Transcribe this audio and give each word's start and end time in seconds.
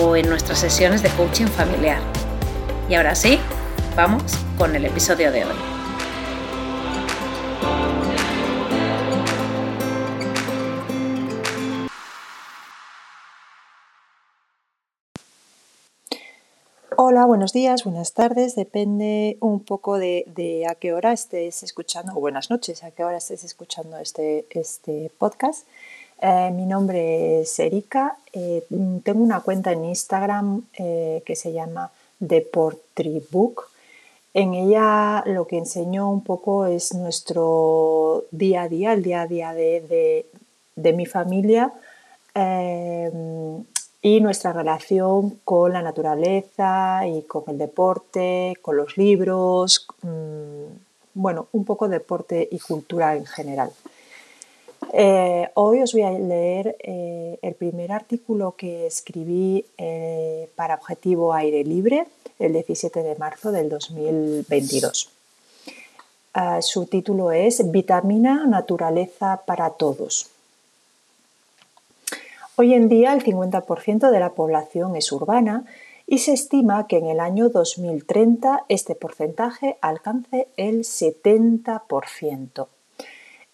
o 0.00 0.16
en 0.16 0.28
nuestras 0.28 0.58
sesiones 0.58 1.02
de 1.02 1.10
coaching 1.10 1.46
familiar. 1.46 2.00
Y 2.88 2.94
ahora 2.94 3.14
sí, 3.14 3.38
vamos 3.96 4.22
con 4.56 4.74
el 4.74 4.84
episodio 4.84 5.32
de 5.32 5.44
hoy. 5.44 5.56
Hola, 16.96 17.26
buenos 17.26 17.52
días, 17.52 17.84
buenas 17.84 18.12
tardes, 18.12 18.54
depende 18.54 19.36
un 19.40 19.60
poco 19.60 19.98
de, 19.98 20.66
a 20.68 20.74
qué 20.76 20.92
hora 20.92 21.12
estés 21.12 21.62
escuchando, 21.62 22.12
o 22.14 22.20
buenas 22.20 22.48
noches, 22.48 22.84
a 22.84 22.90
qué 22.90 23.02
hora 23.02 23.16
estés 23.16 23.44
escuchando 23.44 23.98
este, 23.98 24.46
este 24.50 25.10
podcast. 25.18 25.66
Eh, 26.24 26.52
mi 26.52 26.66
nombre 26.66 27.40
es 27.40 27.58
Erika, 27.58 28.16
eh, 28.32 28.64
tengo 29.02 29.24
una 29.24 29.40
cuenta 29.40 29.72
en 29.72 29.84
Instagram 29.84 30.62
eh, 30.78 31.20
que 31.26 31.34
se 31.34 31.52
llama 31.52 31.90
Deportribook 32.20 33.68
en 34.32 34.54
ella 34.54 35.24
lo 35.26 35.48
que 35.48 35.58
enseño 35.58 36.08
un 36.08 36.22
poco 36.22 36.66
es 36.66 36.94
nuestro 36.94 38.24
día 38.30 38.62
a 38.62 38.68
día, 38.68 38.92
el 38.92 39.02
día 39.02 39.22
a 39.22 39.26
día 39.26 39.52
de, 39.52 40.26
mi 40.76 41.06
familia 41.06 41.72
y 44.00 44.20
nuestra 44.20 44.52
relación 44.52 45.40
con 45.44 45.72
la 45.72 45.82
naturaleza 45.82 47.06
y 47.06 47.22
con 47.22 47.42
el 47.48 47.58
deporte, 47.58 48.56
con 48.62 48.76
los 48.76 48.96
libros, 48.96 49.86
mm, 50.02 50.66
bueno, 51.14 51.48
un 51.52 51.64
poco 51.64 51.88
deporte 51.88 52.48
y 52.50 52.58
cultura 52.60 53.16
en 53.16 53.26
general. 53.26 53.70
Eh, 54.94 55.48
hoy 55.54 55.80
os 55.80 55.94
voy 55.94 56.02
a 56.02 56.10
leer 56.10 56.76
eh, 56.80 57.38
el 57.40 57.54
primer 57.54 57.92
artículo 57.92 58.56
que 58.58 58.86
escribí 58.86 59.64
eh, 59.78 60.50
para 60.54 60.74
Objetivo 60.74 61.32
Aire 61.32 61.64
Libre 61.64 62.06
el 62.38 62.52
17 62.52 63.02
de 63.02 63.16
marzo 63.16 63.52
del 63.52 63.70
2022. 63.70 65.08
Ah, 66.34 66.60
su 66.60 66.84
título 66.86 67.32
es 67.32 67.70
Vitamina 67.70 68.46
Naturaleza 68.46 69.40
para 69.46 69.70
Todos. 69.70 70.28
Hoy 72.56 72.74
en 72.74 72.90
día 72.90 73.14
el 73.14 73.24
50% 73.24 74.10
de 74.10 74.20
la 74.20 74.30
población 74.30 74.94
es 74.96 75.10
urbana 75.10 75.64
y 76.06 76.18
se 76.18 76.34
estima 76.34 76.86
que 76.86 76.98
en 76.98 77.06
el 77.06 77.20
año 77.20 77.48
2030 77.48 78.66
este 78.68 78.94
porcentaje 78.94 79.78
alcance 79.80 80.48
el 80.58 80.80
70%. 80.80 82.66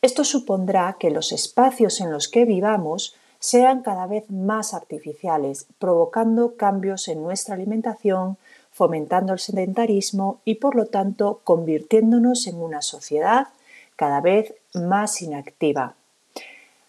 Esto 0.00 0.22
supondrá 0.22 0.97
que 0.98 1.10
los 1.10 1.32
espacios 1.32 2.00
en 2.00 2.12
los 2.12 2.28
que 2.28 2.44
vivamos 2.44 3.16
sean 3.41 3.82
cada 3.82 4.06
vez 4.06 4.31
más 4.31 4.75
artificiales, 4.75 5.66
provocando 5.78 6.54
cambios 6.56 7.09
en 7.09 7.22
nuestra 7.22 7.54
alimentación, 7.54 8.37
fomentando 8.70 9.32
el 9.32 9.41
sedentarismo 9.41 10.41
y 10.44 10.56
por 10.56 10.76
lo 10.76 10.87
tanto 10.87 11.41
convirtiéndonos 11.42 12.47
en 12.47 12.62
una 12.62 12.81
sociedad 12.82 13.48
cada 13.97 14.20
vez 14.20 14.54
más 14.75 15.20
inactiva. 15.20 15.97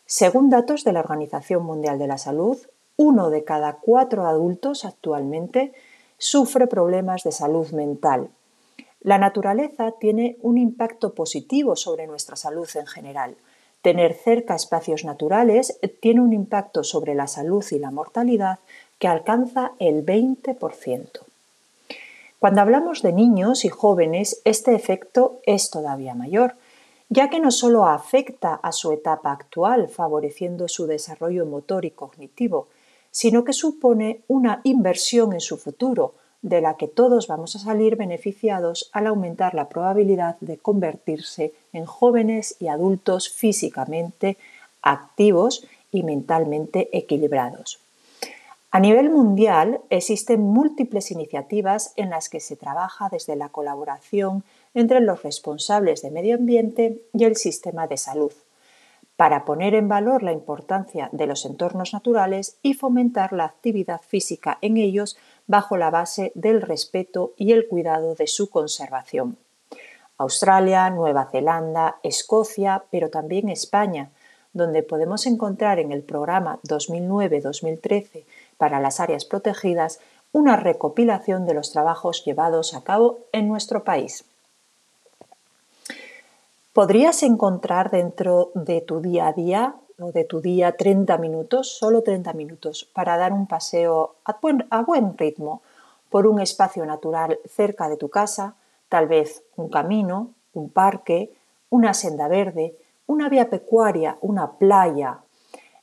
Según 0.06 0.50
datos 0.50 0.84
de 0.84 0.94
la 0.94 1.00
Organización 1.00 1.64
Mundial 1.64 1.98
de 1.98 2.08
la 2.08 2.20
Salud, 2.20 2.58
uno 2.98 3.30
de 3.32 3.44
cada 3.44 3.78
cuatro 3.78 4.28
adultos 4.28 4.86
actualmente 4.86 5.74
sufre 6.20 6.68
problemas 6.68 7.24
de 7.24 7.32
salud 7.32 7.70
mental. 7.72 8.30
La 9.10 9.18
naturaleza 9.18 9.94
tiene 10.00 10.38
un 10.44 10.60
impacto 10.60 11.16
positivo 11.16 11.76
sobre 11.76 12.06
nuestra 12.06 12.36
salud 12.36 12.70
en 12.76 12.86
general. 12.86 13.38
Tener 13.82 14.14
cerca 14.14 14.54
espacios 14.54 15.04
naturales 15.04 15.80
tiene 16.00 16.22
un 16.22 16.32
impacto 16.32 16.84
sobre 16.84 17.16
la 17.16 17.26
salud 17.26 17.66
y 17.72 17.80
la 17.80 17.90
mortalidad 17.90 18.60
que 19.00 19.08
alcanza 19.08 19.72
el 19.80 20.06
20%. 20.06 21.08
Cuando 22.38 22.62
hablamos 22.62 23.02
de 23.02 23.12
niños 23.12 23.66
y 23.66 23.70
jóvenes, 23.70 24.44
este 24.46 24.76
efecto 24.76 25.40
es 25.44 25.72
todavía 25.72 26.14
mayor, 26.14 26.54
ya 27.10 27.32
que 27.32 27.40
no 27.40 27.50
solo 27.50 27.88
afecta 27.88 28.54
a 28.54 28.72
su 28.72 28.92
etapa 28.92 29.32
actual, 29.32 29.90
favoreciendo 29.90 30.68
su 30.68 30.86
desarrollo 30.86 31.48
motor 31.48 31.84
y 31.84 31.90
cognitivo, 31.90 32.68
sino 33.10 33.44
que 33.44 33.54
supone 33.54 34.22
una 34.28 34.62
inversión 34.64 35.34
en 35.34 35.42
su 35.42 35.58
futuro, 35.58 36.14
de 36.42 36.62
la 36.62 36.78
que 36.78 36.88
todos 36.88 37.28
vamos 37.28 37.56
a 37.56 37.60
salir 37.60 37.96
beneficiados 37.96 38.90
al 38.94 39.08
aumentar 39.08 39.54
la 39.54 39.70
probabilidad 39.70 40.38
de 40.40 40.58
convertirse 40.58 41.54
en 41.74 41.86
jóvenes 41.86 42.56
y 42.60 42.68
adultos 42.68 43.30
físicamente 43.30 44.38
activos 44.82 45.66
y 45.92 46.04
mentalmente 46.04 46.90
equilibrados. 46.98 47.80
A 48.72 48.80
nivel 48.80 49.10
mundial 49.10 49.82
existen 49.90 50.42
múltiples 50.42 51.10
iniciativas 51.12 51.94
en 51.96 52.12
las 52.12 52.30
que 52.30 52.40
se 52.40 52.56
trabaja 52.56 53.10
desde 53.10 53.36
la 53.36 53.50
colaboración 53.50 54.44
entre 54.76 55.00
los 55.00 55.24
responsables 55.24 56.04
de 56.04 56.12
medio 56.12 56.36
ambiente 56.36 57.02
y 57.14 57.24
el 57.24 57.36
sistema 57.36 57.88
de 57.88 57.98
salud, 57.98 58.32
para 59.20 59.44
poner 59.44 59.76
en 59.76 59.90
valor 59.90 60.24
la 60.24 60.32
importancia 60.32 61.10
de 61.12 61.28
los 61.28 61.44
entornos 61.44 61.92
naturales 61.92 62.58
y 62.62 62.74
fomentar 62.74 63.34
la 63.34 63.44
actividad 63.44 64.00
física 64.00 64.58
en 64.62 64.78
ellos 64.78 65.18
bajo 65.46 65.76
la 65.76 65.90
base 65.90 66.32
del 66.36 66.62
respeto 66.62 67.34
y 67.36 67.52
el 67.52 67.68
cuidado 67.68 68.16
de 68.16 68.28
su 68.28 68.50
conservación. 68.50 69.38
Australia, 70.18 70.90
Nueva 70.90 71.28
Zelanda, 71.30 71.98
Escocia, 72.02 72.86
pero 72.92 73.10
también 73.10 73.50
España, 73.50 74.10
donde 74.54 74.84
podemos 74.84 75.26
encontrar 75.26 75.80
en 75.80 75.92
el 75.92 76.04
programa 76.04 76.62
2009-2013 76.64 78.24
para 78.56 78.80
las 78.80 79.02
áreas 79.02 79.26
protegidas 79.26 80.00
una 80.32 80.56
recopilación 80.56 81.46
de 81.46 81.56
los 81.56 81.74
trabajos 81.74 82.24
llevados 82.24 82.74
a 82.74 82.86
cabo 82.86 83.20
en 83.34 83.50
nuestro 83.50 83.84
país. 83.84 84.24
¿Podrías 86.74 87.24
encontrar 87.24 87.90
dentro 87.90 88.52
de 88.54 88.82
tu 88.82 89.02
día 89.02 89.28
a 89.28 89.34
día 89.34 89.76
o 89.98 90.12
de 90.12 90.24
tu 90.24 90.40
día 90.40 90.78
30 90.78 91.18
minutos, 91.18 91.76
solo 91.76 92.04
30 92.04 92.34
minutos, 92.34 92.88
para 92.94 93.18
dar 93.18 93.34
un 93.34 93.48
paseo 93.48 94.18
a 94.24 94.38
buen, 94.84 95.18
ritmo 95.18 95.64
por 96.12 96.28
un 96.28 96.40
espacio 96.40 96.86
natural 96.86 97.40
cerca 97.46 97.90
de 97.90 97.98
tu 97.98 98.10
casa, 98.10 98.56
tal 98.88 99.08
vez 99.08 99.44
un 99.56 99.70
camino, 99.70 100.36
un 100.54 100.70
parque, 100.70 101.34
una 101.72 101.96
senda 101.96 102.28
verde, 102.28 102.78
una 103.08 103.30
vía 103.30 103.50
pecuaria, 103.50 104.20
una 104.22 104.52
playa? 104.52 105.22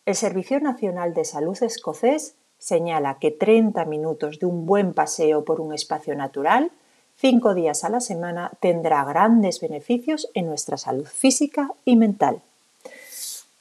El 0.05 0.15
Servicio 0.15 0.61
Nacional 0.61 1.15
de 1.15 1.25
Salud 1.25 1.61
escocés 1.65 2.37
señala 2.59 3.19
que 3.19 3.33
30 3.33 3.85
minutos 3.87 4.39
de 4.39 4.47
un 4.47 4.67
buen 4.67 4.95
paseo 4.95 5.45
por 5.45 5.61
un 5.61 5.75
espacio 5.75 6.15
natural, 6.15 6.71
cinco 7.17 7.55
días 7.55 7.85
a 7.85 7.89
la 7.89 8.01
semana, 8.01 8.53
tendrá 8.61 9.05
grandes 9.05 9.61
beneficios 9.61 10.29
en 10.35 10.47
nuestra 10.47 10.77
salud 10.77 11.07
física 11.07 11.71
y 11.85 11.97
mental. 11.97 12.43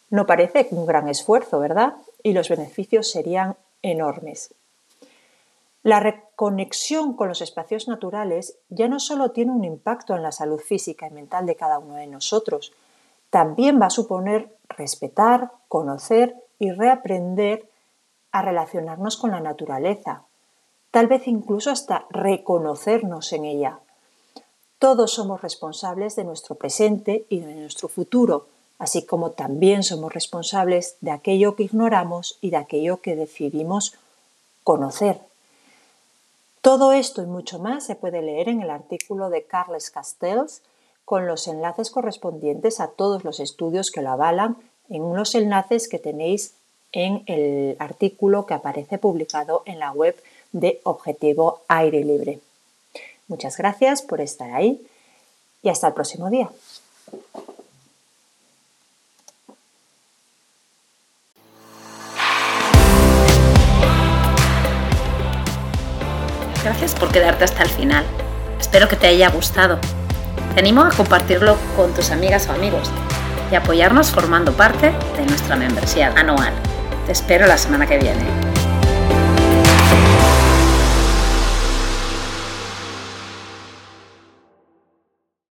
No 0.10 0.26
parece 0.26 0.68
un 0.72 0.86
gran 0.86 1.08
esfuerzo, 1.08 1.60
¿verdad? 1.60 1.96
Y 2.24 2.34
los 2.34 2.50
beneficios 2.50 3.10
serían 3.10 3.56
enormes. 3.82 4.54
La 5.84 6.00
reconexión 6.00 7.14
con 7.14 7.28
los 7.28 7.42
espacios 7.42 7.88
naturales 7.88 8.58
ya 8.70 8.88
no 8.88 9.00
solo 9.00 9.32
tiene 9.32 9.52
un 9.52 9.64
impacto 9.64 10.16
en 10.16 10.24
la 10.24 10.32
salud 10.32 10.60
física 10.60 11.08
y 11.08 11.12
mental 11.12 11.46
de 11.46 11.56
cada 11.56 11.78
uno 11.78 11.96
de 11.96 12.08
nosotros, 12.08 12.74
también 13.30 13.80
va 13.80 13.88
a 13.88 13.92
suponer 13.92 14.50
respetar, 14.70 15.52
conocer 15.68 16.36
y 16.58 16.72
reaprender 16.72 17.70
a 18.32 18.42
relacionarnos 18.42 19.18
con 19.18 19.32
la 19.32 19.40
naturaleza, 19.40 20.24
tal 20.96 21.08
vez 21.08 21.28
incluso 21.28 21.72
hasta 21.72 22.06
reconocernos 22.10 23.34
en 23.34 23.44
ella. 23.44 23.80
Todos 24.80 25.12
somos 25.12 25.42
responsables 25.42 26.16
de 26.16 26.24
nuestro 26.24 26.56
presente 26.56 27.26
y 27.28 27.42
de 27.42 27.54
nuestro 27.54 27.90
futuro, 27.90 28.48
así 28.80 29.06
como 29.06 29.32
también 29.32 29.84
somos 29.84 30.14
responsables 30.14 30.96
de 31.02 31.12
aquello 31.12 31.58
que 31.58 31.64
ignoramos 31.64 32.38
y 32.40 32.52
de 32.52 32.56
aquello 32.56 33.02
que 33.02 33.18
decidimos 33.18 33.96
conocer. 34.64 35.20
Todo 36.62 36.94
esto 36.94 37.22
y 37.22 37.26
mucho 37.26 37.60
más 37.60 37.86
se 37.86 37.96
puede 37.96 38.22
leer 38.22 38.48
en 38.48 38.62
el 38.62 38.70
artículo 38.70 39.30
de 39.30 39.44
Carles 39.44 39.92
Castells 39.92 40.62
con 41.04 41.28
los 41.28 41.50
enlaces 41.50 41.92
correspondientes 41.92 42.80
a 42.80 42.88
todos 42.88 43.26
los 43.26 43.42
estudios 43.42 43.92
que 43.92 44.02
lo 44.02 44.12
avalan 44.12 44.56
en 44.88 45.02
unos 45.02 45.36
enlaces 45.36 45.90
que 45.90 46.00
tenéis 46.00 46.54
en 46.94 47.24
el 47.26 47.76
artículo 47.80 48.46
que 48.46 48.54
aparece 48.54 48.98
publicado 48.98 49.62
en 49.66 49.80
la 49.80 49.92
web 49.92 50.16
de 50.52 50.80
Objetivo 50.84 51.62
Aire 51.68 52.04
Libre. 52.04 52.40
Muchas 53.28 53.58
gracias 53.58 54.02
por 54.02 54.22
estar 54.22 54.52
ahí 54.52 54.86
y 55.62 55.70
hasta 55.70 55.88
el 55.88 55.94
próximo 55.94 56.30
día. 56.30 56.50
Gracias 66.64 66.96
por 66.96 67.12
quedarte 67.12 67.44
hasta 67.44 67.64
el 67.64 67.70
final. 67.70 68.06
Espero 68.60 68.88
que 68.88 68.96
te 68.96 69.08
haya 69.08 69.30
gustado. 69.30 69.80
Te 70.54 70.60
animo 70.60 70.82
a 70.82 70.90
compartirlo 70.90 71.58
con 71.76 71.94
tus 71.94 72.10
amigas 72.10 72.48
o 72.48 72.54
amigos 72.54 72.90
y 73.52 73.56
apoyarnos 73.56 74.12
formando 74.12 74.52
parte 74.52 74.92
de 75.16 75.26
nuestra 75.28 75.56
membresía 75.56 76.12
anual. 76.16 76.54
Te 77.06 77.12
espero 77.12 77.46
la 77.46 77.58
semana 77.58 77.86
que 77.86 78.00
viene. 78.00 78.55